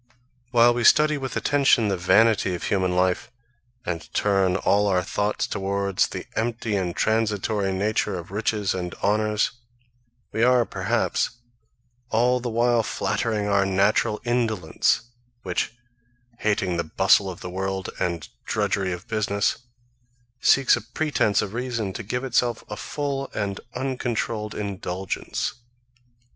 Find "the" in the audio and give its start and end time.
1.89-1.95, 6.07-6.25, 12.39-12.49, 16.77-16.83, 17.41-17.49